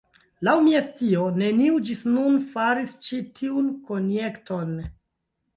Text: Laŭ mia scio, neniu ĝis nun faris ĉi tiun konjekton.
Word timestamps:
Laŭ 0.47 0.53
mia 0.67 0.79
scio, 0.85 1.25
neniu 1.41 1.75
ĝis 1.89 2.01
nun 2.15 2.39
faris 2.55 2.97
ĉi 3.09 3.21
tiun 3.41 3.71
konjekton. 3.91 4.73